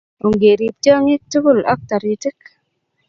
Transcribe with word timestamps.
ongerib 0.25 0.75
tyong'ik 0.83 1.21
tugul 1.31 1.59
ak 1.71 1.79
toritik 1.89 2.39